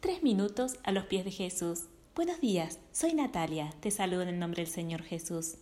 Tres 0.00 0.22
minutos 0.22 0.76
a 0.82 0.92
los 0.92 1.04
pies 1.04 1.26
de 1.26 1.30
Jesús. 1.30 1.80
Buenos 2.14 2.40
días, 2.40 2.78
soy 2.90 3.12
Natalia, 3.12 3.70
te 3.80 3.90
saludo 3.90 4.22
en 4.22 4.30
el 4.30 4.38
nombre 4.38 4.62
del 4.62 4.72
Señor 4.72 5.02
Jesús. 5.02 5.56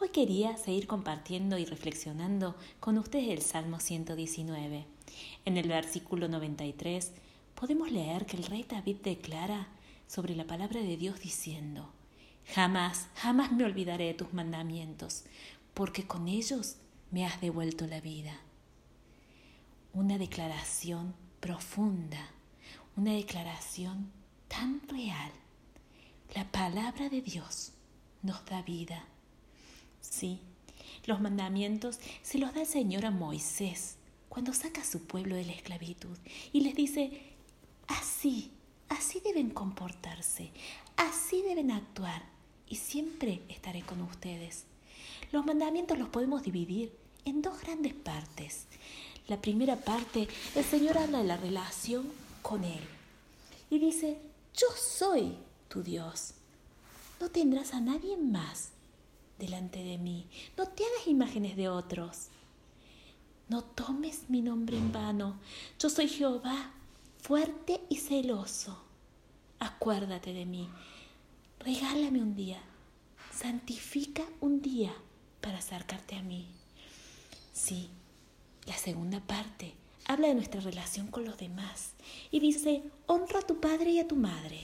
Hoy 0.00 0.08
quería 0.08 0.56
seguir 0.56 0.88
compartiendo 0.88 1.56
y 1.56 1.64
reflexionando 1.66 2.56
con 2.80 2.98
ustedes 2.98 3.28
el 3.28 3.42
Salmo 3.42 3.78
119. 3.78 4.86
En 5.44 5.56
el 5.56 5.68
versículo 5.68 6.26
93 6.26 7.12
podemos 7.54 7.92
leer 7.92 8.26
que 8.26 8.36
el 8.36 8.46
rey 8.46 8.66
David 8.68 8.96
declara 9.04 9.68
sobre 10.08 10.34
la 10.34 10.48
palabra 10.48 10.80
de 10.80 10.96
Dios 10.96 11.20
diciendo, 11.20 11.92
Jamás, 12.44 13.06
jamás 13.14 13.52
me 13.52 13.64
olvidaré 13.64 14.06
de 14.06 14.14
tus 14.14 14.34
mandamientos, 14.34 15.22
porque 15.74 16.08
con 16.08 16.26
ellos 16.26 16.78
me 17.12 17.24
has 17.24 17.40
devuelto 17.40 17.86
la 17.86 18.00
vida. 18.00 18.40
Una 19.92 20.18
declaración 20.18 21.14
profunda 21.38 22.32
una 22.96 23.12
declaración 23.12 24.10
tan 24.48 24.80
real. 24.88 25.30
La 26.34 26.50
palabra 26.50 27.08
de 27.08 27.20
Dios 27.20 27.72
nos 28.22 28.44
da 28.46 28.62
vida. 28.62 29.04
Sí, 30.00 30.40
los 31.04 31.20
mandamientos 31.20 31.98
se 32.22 32.38
los 32.38 32.54
da 32.54 32.62
el 32.62 32.66
Señor 32.66 33.06
a 33.06 33.10
Moisés 33.10 33.96
cuando 34.28 34.52
saca 34.52 34.82
a 34.82 34.84
su 34.84 35.06
pueblo 35.06 35.36
de 35.36 35.44
la 35.44 35.52
esclavitud 35.52 36.16
y 36.52 36.60
les 36.60 36.74
dice, 36.74 37.34
así, 37.86 38.50
así 38.88 39.20
deben 39.20 39.50
comportarse, 39.50 40.50
así 40.96 41.42
deben 41.42 41.70
actuar 41.70 42.22
y 42.68 42.76
siempre 42.76 43.42
estaré 43.48 43.82
con 43.82 44.02
ustedes. 44.02 44.64
Los 45.32 45.44
mandamientos 45.46 45.98
los 45.98 46.08
podemos 46.08 46.42
dividir 46.42 46.96
en 47.24 47.42
dos 47.42 47.60
grandes 47.60 47.94
partes. 47.94 48.66
La 49.28 49.40
primera 49.40 49.76
parte, 49.76 50.28
el 50.54 50.64
Señor 50.64 50.98
habla 50.98 51.18
de 51.18 51.24
la 51.24 51.36
relación 51.36 52.25
con 52.46 52.62
Él. 52.62 52.80
Y 53.70 53.80
dice, 53.80 54.20
yo 54.54 54.68
soy 54.76 55.36
tu 55.68 55.82
Dios. 55.82 56.34
No 57.20 57.28
tendrás 57.28 57.74
a 57.74 57.80
nadie 57.80 58.16
más 58.16 58.70
delante 59.36 59.82
de 59.82 59.98
mí. 59.98 60.28
No 60.56 60.68
te 60.68 60.84
hagas 60.84 61.08
imágenes 61.08 61.56
de 61.56 61.68
otros. 61.68 62.28
No 63.48 63.62
tomes 63.62 64.30
mi 64.30 64.42
nombre 64.42 64.76
en 64.76 64.92
vano. 64.92 65.40
Yo 65.80 65.90
soy 65.90 66.08
Jehová, 66.08 66.70
fuerte 67.20 67.80
y 67.88 67.96
celoso. 67.96 68.80
Acuérdate 69.58 70.32
de 70.32 70.46
mí. 70.46 70.68
Regálame 71.58 72.22
un 72.22 72.36
día. 72.36 72.62
Santifica 73.34 74.22
un 74.40 74.62
día 74.62 74.94
para 75.40 75.58
acercarte 75.58 76.14
a 76.14 76.22
mí. 76.22 76.46
Sí, 77.52 77.90
la 78.66 78.76
segunda 78.76 79.18
parte 79.18 79.74
habla 80.06 80.28
de 80.28 80.34
nuestra 80.34 80.60
relación 80.60 81.08
con 81.08 81.24
los 81.24 81.36
demás 81.36 81.92
y 82.30 82.40
dice, 82.40 82.82
honra 83.06 83.40
a 83.40 83.46
tu 83.46 83.60
padre 83.60 83.90
y 83.90 83.98
a 83.98 84.08
tu 84.08 84.16
madre. 84.16 84.60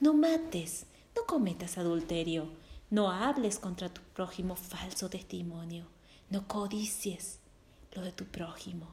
No 0.00 0.14
mates, 0.14 0.86
no 1.14 1.24
cometas 1.26 1.78
adulterio, 1.78 2.48
no 2.90 3.10
hables 3.10 3.58
contra 3.58 3.88
tu 3.88 4.00
prójimo 4.14 4.56
falso 4.56 5.08
testimonio, 5.08 5.86
no 6.28 6.46
codicies 6.48 7.38
lo 7.92 8.02
de 8.02 8.12
tu 8.12 8.24
prójimo. 8.24 8.88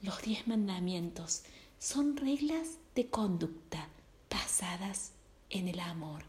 Los 0.00 0.20
diez 0.22 0.48
mandamientos 0.48 1.42
son 1.78 2.16
reglas 2.16 2.78
de 2.94 3.06
conducta 3.08 3.88
basadas 4.28 5.12
en 5.50 5.68
el 5.68 5.78
amor. 5.78 6.24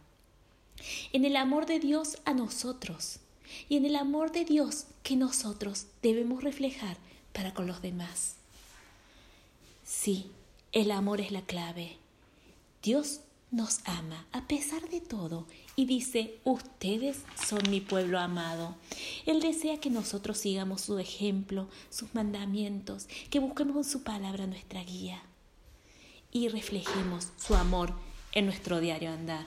En 1.11 1.25
el 1.25 1.35
amor 1.35 1.65
de 1.65 1.79
Dios 1.79 2.19
a 2.25 2.33
nosotros 2.33 3.19
y 3.69 3.77
en 3.77 3.85
el 3.85 3.95
amor 3.95 4.31
de 4.31 4.45
Dios 4.45 4.85
que 5.01 5.15
nosotros 5.15 5.87
debemos 6.01 6.43
reflejar 6.43 6.97
para 7.33 7.53
con 7.53 7.67
los 7.67 7.81
demás. 7.81 8.35
Sí, 9.83 10.31
el 10.71 10.91
amor 10.91 11.19
es 11.19 11.31
la 11.31 11.41
clave. 11.41 11.97
Dios 12.81 13.21
nos 13.51 13.81
ama 13.85 14.25
a 14.31 14.47
pesar 14.47 14.89
de 14.89 14.99
todo 14.99 15.45
y 15.75 15.85
dice, 15.85 16.39
ustedes 16.43 17.21
son 17.45 17.69
mi 17.69 17.81
pueblo 17.81 18.19
amado. 18.19 18.75
Él 19.25 19.41
desea 19.41 19.79
que 19.79 19.89
nosotros 19.89 20.39
sigamos 20.39 20.81
su 20.81 20.97
ejemplo, 20.97 21.67
sus 21.89 22.15
mandamientos, 22.15 23.07
que 23.29 23.39
busquemos 23.39 23.77
en 23.77 23.83
su 23.91 24.03
palabra 24.03 24.47
nuestra 24.47 24.83
guía 24.83 25.21
y 26.31 26.49
reflejemos 26.49 27.27
su 27.37 27.53
amor 27.53 27.93
en 28.31 28.45
nuestro 28.45 28.79
diario 28.79 29.11
andar. 29.11 29.45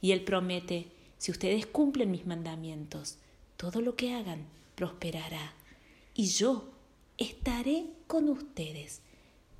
Y 0.00 0.10
Él 0.12 0.24
promete, 0.24 0.88
si 1.16 1.30
ustedes 1.30 1.66
cumplen 1.66 2.10
mis 2.10 2.26
mandamientos, 2.26 3.18
todo 3.56 3.80
lo 3.80 3.94
que 3.94 4.14
hagan 4.14 4.46
prosperará. 4.74 5.52
Y 6.14 6.26
yo 6.26 6.68
estaré 7.18 7.86
con 8.06 8.28
ustedes 8.28 9.02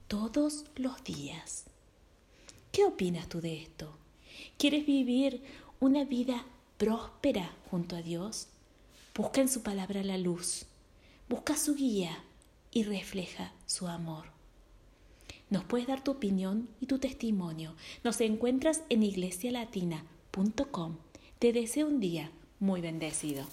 todos 0.07 0.65
los 0.77 1.03
días. 1.05 1.65
¿Qué 2.73 2.85
opinas 2.85 3.29
tú 3.29 3.41
de 3.41 3.61
esto? 3.61 3.93
¿Quieres 4.57 4.87
vivir 4.87 5.43
una 5.81 6.05
vida 6.05 6.47
próspera 6.79 7.55
junto 7.71 7.97
a 7.97 8.03
Dios? 8.03 8.47
Busca 9.15 9.41
en 9.41 9.49
su 9.49 9.63
palabra 9.63 10.05
la 10.05 10.17
luz, 10.17 10.67
busca 11.29 11.57
su 11.57 11.75
guía 11.75 12.23
y 12.71 12.85
refleja 12.85 13.53
su 13.67 13.89
amor. 13.89 14.27
Nos 15.51 15.65
puedes 15.65 15.89
dar 15.89 16.05
tu 16.05 16.13
opinión 16.13 16.69
y 16.81 16.87
tu 16.87 16.99
testimonio. 16.99 17.75
Nos 18.05 18.21
encuentras 18.21 18.83
en 18.91 19.03
iglesialatina.com. 19.03 20.97
Te 21.39 21.53
deseo 21.53 21.89
un 21.89 22.01
día 22.01 22.31
muy 22.61 22.81
bendecido. 22.81 23.45